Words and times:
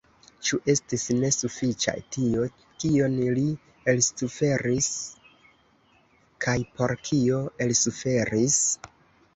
Ĉu 0.47 0.57
estis 0.73 1.03
ne 1.17 1.29
sufiĉa 1.35 1.93
tio, 2.15 2.47
kion 2.85 3.19
li 3.37 3.45
elsuferis 3.93 4.89
kaj 6.47 6.57
por 6.81 6.97
kio 7.11 7.45
elsuferis? 7.69 8.61